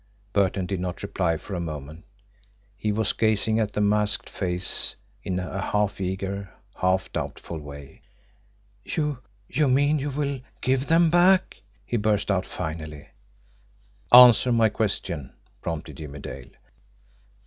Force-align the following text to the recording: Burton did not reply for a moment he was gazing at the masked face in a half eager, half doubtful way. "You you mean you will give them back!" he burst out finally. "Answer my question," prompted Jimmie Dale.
Burton 0.33 0.65
did 0.65 0.79
not 0.79 1.03
reply 1.03 1.37
for 1.37 1.53
a 1.53 1.59
moment 1.59 2.05
he 2.75 2.91
was 2.91 3.13
gazing 3.13 3.59
at 3.59 3.73
the 3.73 3.81
masked 3.81 4.31
face 4.31 4.95
in 5.21 5.37
a 5.37 5.61
half 5.61 6.01
eager, 6.01 6.49
half 6.77 7.13
doubtful 7.13 7.59
way. 7.59 8.01
"You 8.83 9.19
you 9.47 9.67
mean 9.67 9.99
you 9.99 10.09
will 10.09 10.41
give 10.61 10.87
them 10.87 11.11
back!" 11.11 11.61
he 11.85 11.97
burst 11.97 12.31
out 12.31 12.47
finally. 12.47 13.09
"Answer 14.11 14.51
my 14.51 14.69
question," 14.69 15.35
prompted 15.61 15.97
Jimmie 15.97 16.17
Dale. 16.17 16.49